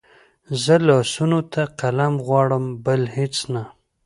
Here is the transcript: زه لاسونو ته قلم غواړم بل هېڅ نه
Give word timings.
زه 0.63 0.75
لاسونو 0.87 1.39
ته 1.53 1.61
قلم 1.79 2.13
غواړم 2.27 2.65
بل 2.85 3.01
هېڅ 3.15 3.35
نه 3.53 3.63